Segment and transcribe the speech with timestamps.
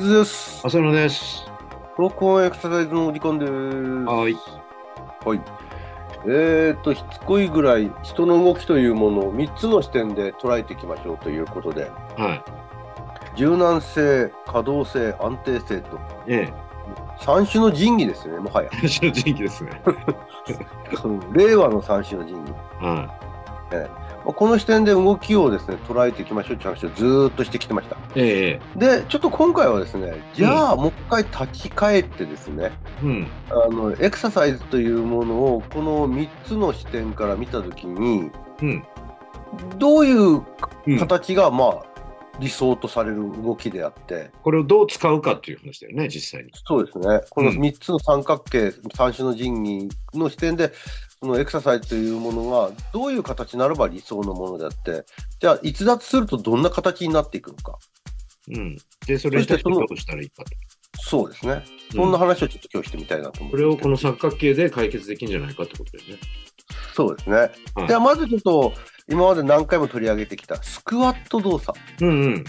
[0.00, 0.66] ズです。
[0.66, 1.44] 浅野です。
[1.98, 3.52] 録音エクササイズのお時間です。
[3.52, 4.34] はい。
[5.24, 5.40] はい。
[6.26, 11.84] えーと、しつこいぐらい人の動きというものを3つの視点で捉えていきましょうということで、
[12.16, 12.42] は
[13.36, 16.00] 柔軟性、可動性、安定性と、い。
[16.28, 16.52] え
[17.20, 18.70] 三種の神器ですよね、もはや。
[18.72, 18.76] え。
[18.76, 19.82] 私の人気ですね。
[21.32, 22.50] 令和の三種の神器。
[22.80, 23.18] は
[23.70, 27.96] まあこの視点で動きをですね、捉えていきましょうという話をずーっとしてきてました。
[27.96, 27.98] い。
[28.16, 28.78] ええ。
[28.78, 33.26] で、ちょっと今回はですね、じゃあもう一回立ち返ってですね、うん。
[33.50, 38.30] あのエクササイズというものをこの3つの視点から見たときに
[38.62, 38.84] うん。
[39.78, 40.42] どういう
[40.86, 41.90] うん形が、まあ
[42.40, 46.50] 理想とされる動きであってこれをどう使うかっていう話だよね、実際に。
[46.66, 50.72] そうですねこのうん3つの三角形、三種の神器の視点で
[51.22, 55.04] そのエクササイズというものがどういう形になれば理想のものであって
[55.38, 57.78] じゃあ逸脱するとどんな形になっていくのか
[58.48, 58.76] うん。
[59.06, 60.50] で、それに対してどうしたらいいかと。
[61.02, 66.20] そうですねそんな話をちょっと今日してみたいなと思ってこれをこの三角形で解決できるんじゃないかってことだよね。
[66.94, 67.46] そうですね、は
[67.84, 68.72] いじゃあまずちょっと
[69.08, 72.44] 今まで何回も取り上げてきたスクワット動作うんうん。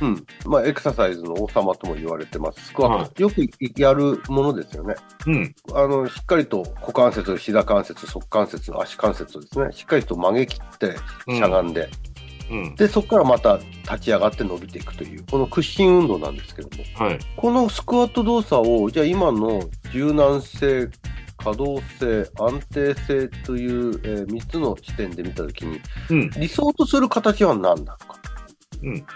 [0.00, 0.26] うん。
[0.46, 2.66] まあ、エクササイズの王様とも言われてます。
[2.66, 3.24] スクワット。
[3.24, 4.94] はよくやるものですよね。
[5.26, 5.54] うん。
[5.74, 10.96] あの、しっかりと股関節、膝関節、側関節、足関節をですね、しっかりと曲げ切って、
[11.26, 11.88] うんしゃがんで、
[12.50, 12.74] うん。
[12.76, 17.18] で、そこからまた立ち上がって伸びていくという、この屈伸運動なんですけども、はい。
[17.36, 19.60] このスクワット動作を、じゃあ今の
[19.92, 20.88] 柔軟性、
[21.36, 26.30] 可動性、安定性という、え3つの視点で見たときに、うん。
[26.30, 27.96] 理想とする形は何なのか。
[28.82, 29.06] うん。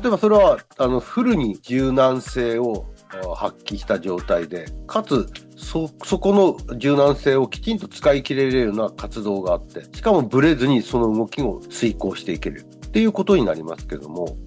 [0.00, 6.32] 例えばそれはあのフルに柔軟性をあ発揮した状態でかつそそこ
[6.68, 12.66] の柔軟性をきちんと使い切れるような活動があってしかもブレずにその動きを遂行していける。
[12.96, 14.38] っていうことになりますけども。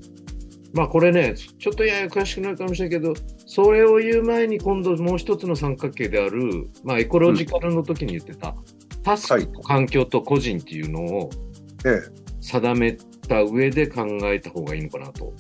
[0.74, 3.14] まあこれね、ちょっとやや詳しくなるかもしれないけど、
[3.46, 8.56] それを言う前に今度もう一つの三角形である、まあエコロジカルの時に言ってた、
[9.04, 9.46] タスはい。
[9.46, 11.30] ク、環境と個人っていうのを
[11.86, 12.02] え。
[12.42, 12.98] 定め
[13.30, 15.34] た上で考えた方がいいのかなと。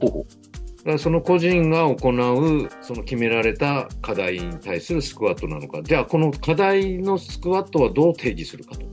[0.00, 8.86] だからその個人が行うその決められた課題に対するスクワットなのか、じゃあこの課題のスクワットはどう定義するかと。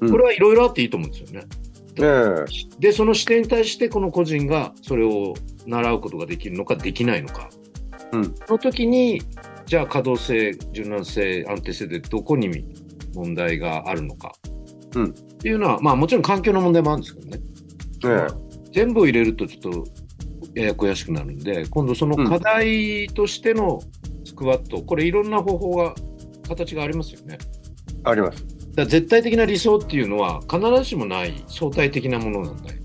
[0.00, 1.46] うんこれはいろいろあっていいと思うんですよね。
[2.00, 2.44] うえ
[2.80, 5.34] で、その視点に対してこの個人がそれを
[5.64, 7.48] 習うことができるのかできないのか。
[8.10, 9.22] うんその時に、
[9.64, 12.64] じゃあ可動性、柔軟性、安定性でどこに
[13.14, 14.32] 問題があるのか。
[14.96, 15.12] うんっ
[15.42, 17.38] ていうのは、まあもちろん環境の問題もあるんですけどね。
[18.04, 18.26] え
[18.72, 19.84] 全部を入れるとちょっと
[20.54, 23.80] ややこやしくなるんで、今度その課題としての
[24.24, 25.94] スクワット、これいろんな方法が、
[26.48, 27.38] 形がありますよね。
[27.40, 27.62] え
[28.04, 32.82] ありますだ絶対的な理想っていうのは必ずしもない相対的なものなんだよ。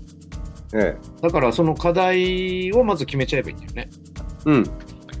[0.74, 3.90] えだからその課題をまず決めちゃえばいいんだよね。
[4.46, 4.64] えうん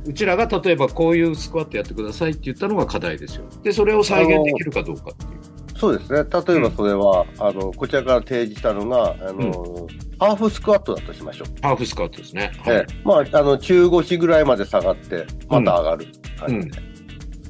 [0.06, 3.44] うちらが例えばこういうスクワットやってくださいって言ったのが課題ですよ。
[3.62, 5.37] で、それを再現できるかどうかっていう。
[5.78, 6.18] そうですね。
[6.18, 6.24] 例
[6.56, 9.86] えばそれは、あのこちらから提示したのがあの、
[10.18, 11.48] ハーフスクワットだとしましょう。
[11.62, 12.50] ハーフスクワットですね。
[12.66, 12.86] ええ。
[13.04, 16.06] まあ、あの中腰ぐらいまで下がって、また上がる
[16.36, 16.82] 感じで、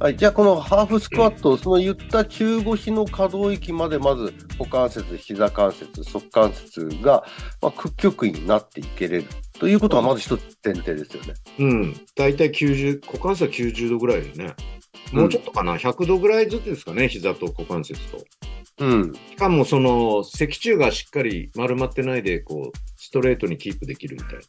[0.00, 7.24] はい、じゃあ、このハーフスクワット、その言った中腰の可動域まで、まず股関節、膝関節、側関節が、
[7.62, 9.24] まあ、屈曲位になっていけれる
[9.58, 11.34] ということが、まず一つ前提ですよね。
[11.58, 12.00] うん。
[12.14, 14.54] 大体90、股関節は90度ぐらいでね。
[15.12, 18.24] もうちょっとかな、100度ぐらいずつですかね、膝と股関節と。
[18.80, 24.40] うん、しかもその脊柱がしっかり丸まってないで、こう、ストレートにキープできるみたいな。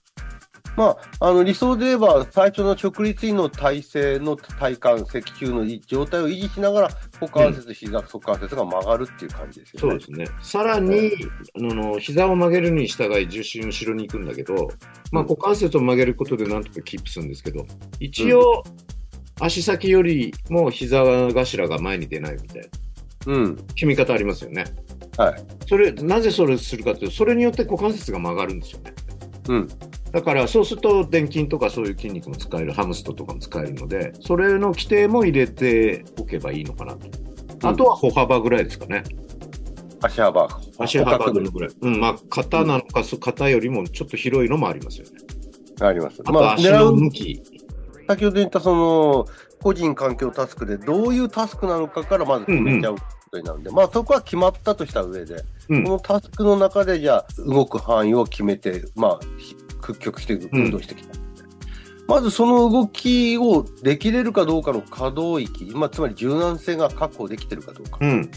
[0.76, 10.00] まあ、あの理想で言えば、最初の直立位の体勢の体幹、脊柱の状態を維持しながら、股関節、膝、側関節が曲がるっていう感じですよね。
[10.00, 10.38] そうですね。
[10.42, 11.12] さらに、
[11.56, 14.70] あの、膝を曲げるに従い重心後ろに行くんだけど、
[15.12, 17.66] まあ、うん股関節を曲げることでなんとかキープするんですけど、
[18.00, 18.64] 一応、
[19.40, 22.68] 足先よりも膝頭が前に出ないみたいな
[23.28, 24.66] うん、決め方ありますよね。
[25.18, 25.44] はい。
[25.68, 28.94] それ、なぜそれするかというと、それによって股関節が曲がるんですよね。
[29.50, 29.68] うん、
[30.12, 37.08] だから、そうすると、電筋とかそういう筋肉も使える、ハムストとかも使えるので、それの規定も入れておけばいいのかなと。
[37.68, 39.04] あとは歩幅ぐらいですかね。
[40.02, 40.48] 足幅、
[40.78, 41.70] 足幅ぐらい。
[41.82, 45.12] うん、まあ、肩なのか、そ肩よりもちょっと広いのもありますよね。
[45.82, 46.22] あります。
[46.24, 47.59] あと、足の向き。
[48.10, 49.28] 先ほど言ったその
[49.62, 61.14] 個人環境タスクでどういうタスクなのかからまず決めちゃうことになるんで、まあそこは決まったとした上で、うんこのタスクの中でじゃあ動く範囲を決めて、まあひ屈曲して運動してきた。
[62.08, 68.32] まずその動きをできれるかどうかの可動域、まあ、つまり柔軟性が確保できてるかどうかうん。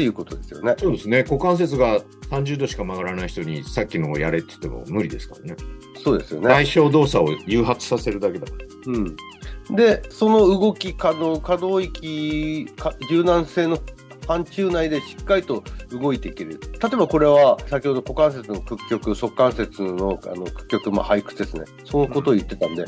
[0.00, 0.74] ていうことですよね。
[0.78, 1.24] そうですね。
[1.24, 2.00] 股関節が
[2.30, 5.56] 30度しか曲がらない人にさっきのをやれって言っても無理ですからね。
[6.02, 6.48] そうですよね。
[6.48, 8.92] 対象動作を誘発させるだけだから。
[8.94, 8.98] う
[9.72, 9.76] ん。
[9.76, 13.78] で、その動き、可能、可動域、か柔軟性の
[14.26, 16.58] 範疇内でしっかりと動いていける。
[16.82, 21.64] 例えばこれは、先ほど股関節の屈曲、側関節のあの屈曲、まあ、背屈ですね。
[21.84, 22.86] そのことを言ってたんで、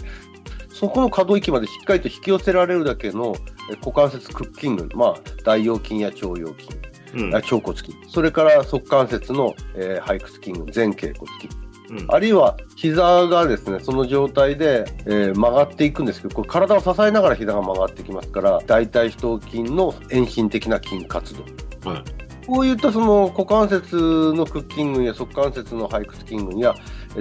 [0.71, 3.35] そこの可動域までしっかりと引き寄せられるだけの
[3.71, 6.69] え股関節屈筋群、まあ、大腰筋や腸腰筋、
[7.15, 11.49] うんあ腸骨筋、それから側関節の、えー背屈筋群、前傾骨筋。
[11.91, 21.43] うんあるいは膝がですね、その状態で、えー曲がっていくんですけど、これ体を支えながら膝が曲がってきますから、大腿四頭筋の遠心的な筋活動。
[21.91, 22.05] はい
[22.47, 26.75] こういったその股関節の屈筋群や側関節の背屈筋群や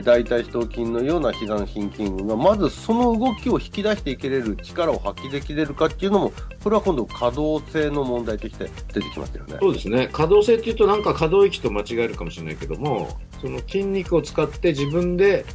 [0.04, 6.34] 大腿四頭筋のような膝の筋筋群がまずその動きを引き出していけれる力を発揮できれるかっていうのも
[6.64, 9.58] これは今度可動性の問題として出てきますよね。
[9.60, 10.10] そうですね。
[10.12, 15.46] 可動性っていうとなんか可動域と間違えるかもしれないけども、その筋肉を使って自分で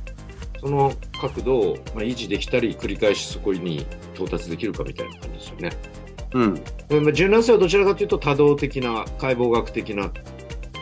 [0.60, 5.70] その角度を維持できたり、繰り返しそこに到達できるかみたいな感じですよね。
[6.34, 10.10] うん、柔軟性はどちらかというと多動的な解剖学的な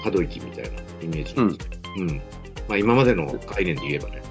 [0.03, 0.71] 可動域みたいな
[1.03, 1.79] イメージなんですね。
[1.99, 2.23] うん
[2.69, 4.25] まあ、今までの概念で言えばね。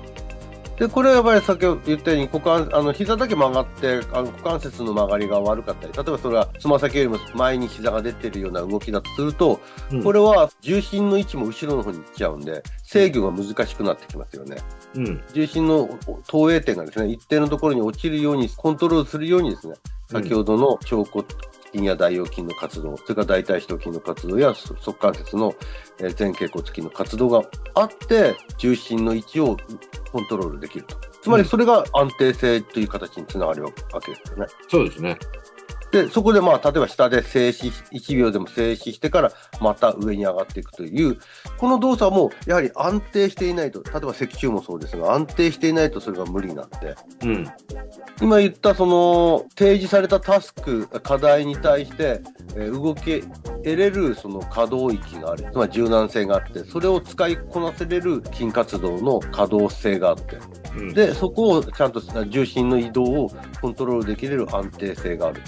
[0.78, 9.60] でこれはやっぱり先ほど言ったように股関あの膝だけ曲がってあの股関節の曲がりが悪かったり例えばそれはつま先よりも前に膝が出てるような動きだとすると、
[9.92, 14.58] うんこれは重心の位置も後ろの方に行っちゃうんで制御が難しくなってきますよね。
[14.96, 15.88] うん重心の
[16.28, 19.76] 投影点がですね一定のところに落ちるようにコントロールするようにですね
[20.14, 21.26] 先ほどの腸骨
[21.74, 25.54] 筋や大腰筋の活動、それから大腿四頭筋の活動やそ側関節の
[26.00, 27.44] えー前傾骨筋の活動が
[27.74, 29.58] あって、重心の位置を
[30.12, 30.96] コントロールできると。
[31.22, 33.72] つまりそれが安定性という形につながるわ
[34.02, 34.46] けですよね。
[34.68, 35.18] そうですね。
[35.94, 39.32] で、そこでまあ、例えば下で静止、1秒でも静止してから
[39.62, 41.20] また上に上がっていくという、
[41.60, 47.48] この動作もやはり安定していないと、例えば脊柱もそうですが、安定していないとそれが無理なんで、うん。
[48.20, 52.22] 今言ったその提示されたタスク、課題に対して、
[52.56, 60.38] えー動き得れるその可動域がある、つまり柔軟性があって、それを使いこなせれる筋活動の可動性があって、
[60.76, 63.32] うん、で、そこをちゃんと重心の移動を
[63.62, 65.42] コントロールできれる安定性がある。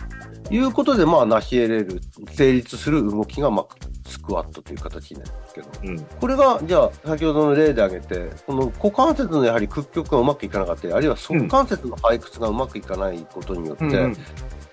[0.45, 2.01] ということで、まあ、成し得れる、
[2.31, 3.75] 成立する動きが、まあ、
[4.07, 5.67] スクワットという形になるんですけど。
[5.83, 5.99] うん。
[5.99, 14.17] これが、じゃあ、先ほどの例で挙げて、この股関節のやはり屈曲がうまくいかなかったり、あるいは側関節の背屈がうまくいかないことによって、うん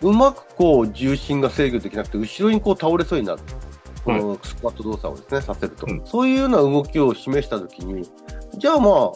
[0.02, 3.42] うまくこう重心が制御できなくて、後ろにこう倒れそうになる。
[4.04, 5.86] このスクワット動作をですね、させると。
[5.88, 8.02] うんそういうような動きを示したときに、
[8.58, 9.12] じゃあまあ、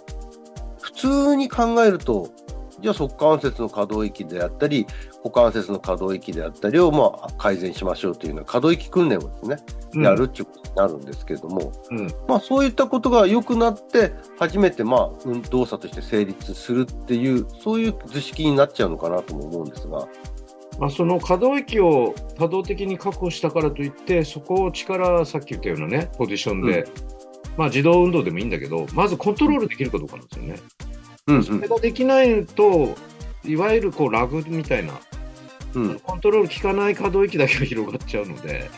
[0.80, 2.30] 普通に考えると、
[2.80, 4.86] じゃあ側関節の可動域であったり、
[5.26, 9.56] 股関節の可動域であったりをまあ改善しましょうというような可動域訓練をですね、
[9.94, 12.06] うんやるっていうことになるんですけれども、うん。
[12.28, 20.06] まあそういったことが良くなって、初めてまあ運動作として成立するっていう、そういう図式になっちゃうのかなとも思うんですが。
[20.78, 26.84] まあ、その可動域を多動的に確保したからといって、そこを力、さっき言ったようなね、ポジションで、
[27.56, 30.56] まあ自動運動でもいいんだけど、まずコントロールできるかどうかなんですよね。
[31.28, 32.94] うんそれができないと、
[33.44, 34.92] いわゆるこうラグみたいな、
[35.76, 35.90] うん。
[35.90, 36.00] うん。
[36.00, 38.68] コントロール効かない可動域だけが広がっちゃうので、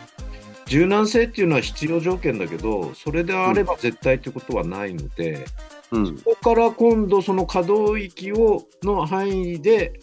[0.66, 5.46] 柔軟性っていうのは必要条件だけど、それであれば絶対ということはないので、
[5.90, 6.18] うん。
[6.18, 9.98] ここから今度その可動域をの範囲で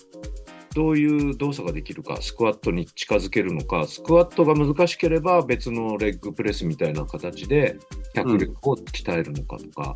[0.76, 7.78] どういう動作ができるか、スクワットに近づけるのか、スクワットが難しければ別のレッグプレスみたいな形で
[8.14, 9.96] 脚力を鍛えるのかとか、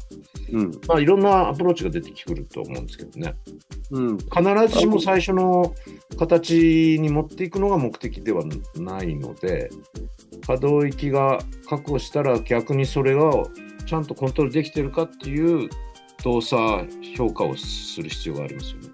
[0.54, 0.72] うん。
[0.88, 3.34] まあいろんなアプローチが出てくると思うんですけどね。
[3.92, 4.18] うん。
[4.18, 5.76] 必ずしも最初の
[6.18, 8.46] 形に持っていくのが目的では
[8.76, 9.70] ないので、
[10.48, 13.50] 可動域が確保したら逆にそれを
[13.86, 15.70] ちゃんとコントロールできてるかっていう
[16.24, 18.89] 動作評価をする必要がありますよね。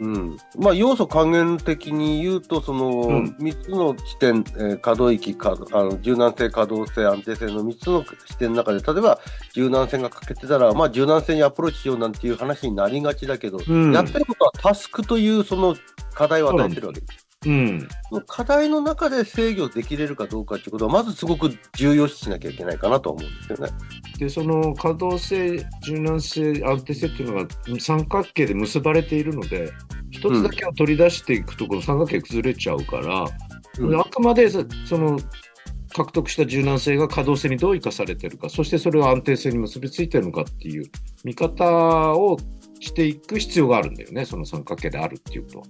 [0.00, 3.36] うん、まあ要素還元的に言うと、そのうん。
[3.40, 9.18] 3つの地点、えー可動域かあの、柔軟性、可動性、安定性の3つの視点の中で、例えば
[9.54, 13.92] 柔軟性が欠けてたら、まあ、柔軟性にアプローチしようなんていう話になりがちだけど、うん。
[13.92, 15.76] やってることはタスクというその
[16.14, 17.00] 課題を与えてるわけ。
[17.00, 17.27] です。
[17.46, 17.88] うん。
[18.26, 23.72] 課題の中で制御できれるかどうかということは、まずすごく重要視しなきゃいけないかなと思うんですよね。
[24.18, 29.70] で、その可動性、柔軟性、安定性っていうのが三角形で結ばれているので、
[30.10, 33.24] 一つだけを取り出していくと、この三角形崩れちゃうから、
[33.78, 35.20] うんあくまでそその
[35.94, 40.90] 獲得した柔軟性が可動性にどう生かされてるか、そしてそれを安定性に結びついてるのかっていう
[41.22, 41.64] 見方
[42.14, 42.36] を
[42.80, 45.64] していく必要があるんだよね、その三角形であるっていうことは。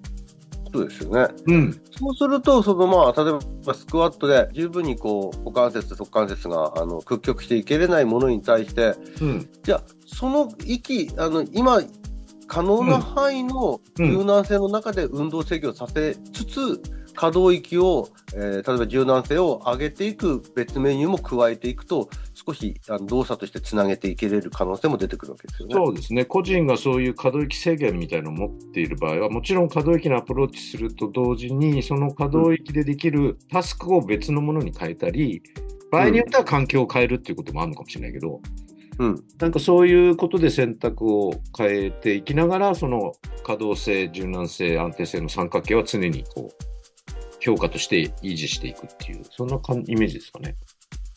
[0.72, 1.34] そうですよね。
[1.46, 1.80] うん。
[1.90, 3.34] そうすると、そのまあ、例え
[3.64, 9.48] ばスクワットで十分にこう、股関節、側関節が、あの、屈曲していけれないものに対して、うん。
[9.62, 11.80] じゃあ、その息、あの、今、
[12.46, 16.82] 可能な範囲のうん柔軟性の中で運動制御させつつ、
[17.18, 25.74] 可動域を、えー例えば柔軟性を上げていく別メニューも加えていくと、少しあの動作としてつなげていけれる可能性も出てくるわけですよね。
[25.74, 26.24] そうですね。
[26.24, 35.42] 個人がそういう可動域制限みたいなのを持っている場合は、もちろん可動域にアプローチすると同時に、その可動域でできるタスクを別のものに変えたり、
[35.90, 38.40] 場合によっては環境を変えるっていうこともあるのかもしれないけど、
[38.98, 39.24] うん。
[39.40, 43.12] なんかそういうことで選択を変えていきながら、その
[43.44, 46.77] 可動性、柔軟性、安定性の三角形は常にこう
[47.40, 50.56] 評価として維持していくっていう、そんなかんイメージですかね。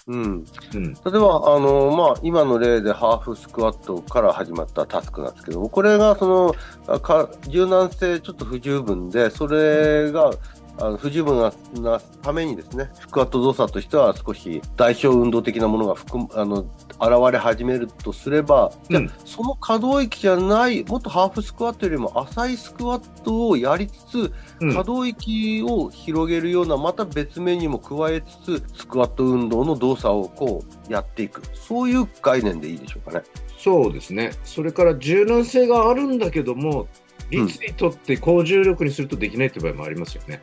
[0.08, 0.46] うん。
[0.74, 0.94] うん。
[0.94, 6.56] 例えば、あの、まあ、今の例でハーフスクワットから始まったタスクなんですけども、これがその、
[6.88, 10.32] あか柔軟性ちょっと不十分で、それが、
[10.78, 33.24] あの不十分ななためにですね、スクワット動作としては少し代償運動的なものが含むあの現れ始めるとすれば、じゃあうんその可動域じゃない、もっとハーフスクワットよりも浅いスクワットをやりつつ、うん可動域を広げるような、また別メニューも加えつつ、スクワット運動の動作をこうやっていく、そういう概念でいいでしょうかね。
[33.58, 34.32] そうですね。
[34.44, 36.88] それから柔軟性があるんだけども、うん
[37.32, 40.42] 率にとって高重力にするとできないっていう場合もありますよね。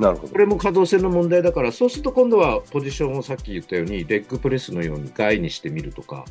[0.00, 0.38] なるほどこ。
[0.38, 6.24] れも可動性の問題だから、そうすると今度はポジションをさっき言ったように、レッグプレスのように外にしてみるとか、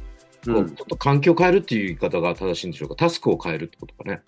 [0.48, 4.22] うんちょっと環境を変えるっていう言い方が正しいんでしょうか、タスクを変えるってことかね。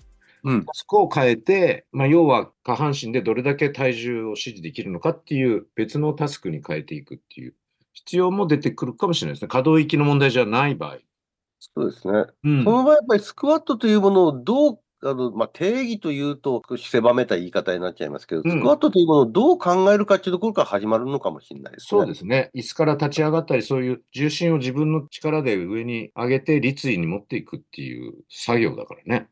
[0.44, 7.54] うんタスクを変えて、まあ、要は下半身でどれだけ体重を指示できるのかっていう別のタスクに変えていくっていう
[7.94, 9.48] 必要も出てくるかもしれないですね。
[9.48, 10.98] 可動域の問題じゃない場合。
[11.60, 12.26] そうですね。
[12.44, 21.88] うんその場合、やっぱりスクワットというものをどう、あのまあ、定義というと、少し狭めた言い方になっちゃいますけど、うんスクワットというものをどう考えるかというところから始まるのかもしれないですね。
[21.88, 22.52] そうですね。
[22.56, 29.28] 椅子から立ち上がったり、そういう重心を自分の力で上に上げて立位に持っていくっていう作業だからね。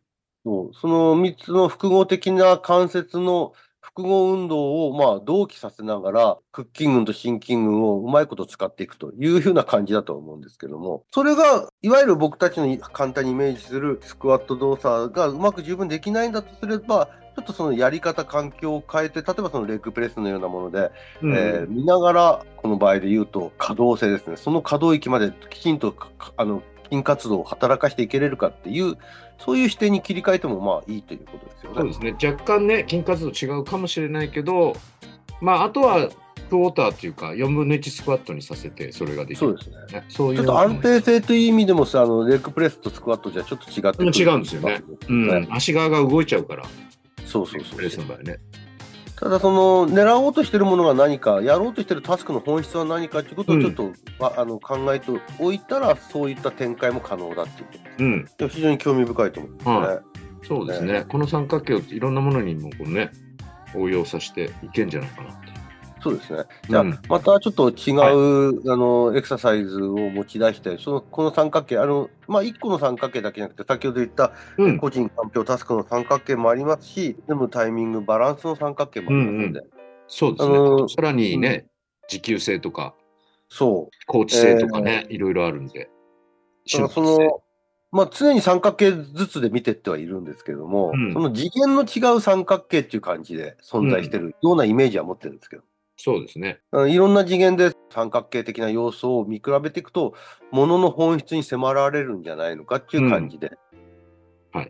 [0.46, 24.36] そうその3つの複合的な関節の複合運動をまあ同期させながら、屈筋群と心筋群をうまいこと使っていくというふうな感じだと思うんですけども、それがいわゆる僕たちの簡単にイメージするスクワット動作がうまく十分できないんだとすれば、ちょっとそのやり方、環境を変えて、例えばそのレッグプレスのようなもので、うんえー見ながら、この場合で言うと可動性ですね。
[24.36, 28.98] その可動域まできちんとかあの筋活動を働かしていけれるかっていう、
[29.40, 31.78] そういう視点に切り替えてもまあいいということですよね。
[31.78, 32.30] そうですね。
[32.32, 34.76] 若干ね、筋活動違うかもしれないけど、
[35.42, 36.10] まあ、あとは
[36.50, 39.48] クォーターっていうか、4分の1スクワットにさせて、それができる。
[39.48, 40.00] そうですね。
[40.02, 40.06] ね。
[40.10, 44.82] そういうちょっと安定性という意味でもさ、あのレッグプレスとスクワットじゃちょっと違って違うんですよね。
[45.08, 46.66] うん、足側が動いちゃうから、
[47.26, 48.40] そうそうそうプレスの場合ね。
[49.20, 59.74] ただその狙おうとしてるものが何か、やろうとしてるタスクの本質は何かということをちょっと、まああの考えておいたら、そういった展開も可能だっていうことうん、で非常に興味深いと思いますね。
[59.74, 60.02] は
[60.48, 61.06] そうですね。
[61.10, 63.12] この三角形をいろんなものにもこうね、
[63.76, 65.59] 応用させていけんじゃないかなっていう。
[66.02, 66.44] そうですね。
[66.70, 79.62] じゃあ、うんまたちょっと違う、あの、エクササイズを持ち出して、その、この三角形、あの、まあ、一個の三角形だけじゃなくて、先ほど言ったうん、個人環境タスクの三角形もありますし、でもタイミング、バランスの三角形もありますので、
[80.08, 80.56] そうですね。
[80.56, 81.68] あのーさらにね、
[82.08, 82.94] 持久性とか、
[83.50, 84.06] そう。
[84.06, 85.90] コーチ性とかね、いろいろあるんで。
[86.72, 87.42] だからその、
[87.92, 91.14] まあ、常に三角形ずつで見てってはいるんですけども、うん。
[91.14, 95.64] その次元の違う三角形っていう感じで存在してるようなイメージは持ってるんですけど、
[96.02, 96.62] そうですね。
[96.88, 100.14] いろんな次元で三角形的な要素を見比べていくと、
[100.50, 103.58] ものの本質に迫られるんじゃないのかっていう感じで、はい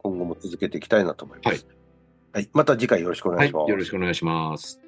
[0.03, 1.65] 今後も続けていきたいなと思います。
[2.33, 2.49] はい。
[2.51, 3.69] また次回よろしくお願はいいします。。
[3.69, 4.81] よろしくお願いします。